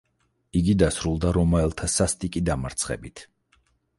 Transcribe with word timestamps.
იგი 0.59 0.73
დასრულდა 0.83 1.33
რომაელთა 1.35 1.91
სასტიკი 1.97 2.43
დამარცხებით. 2.47 3.25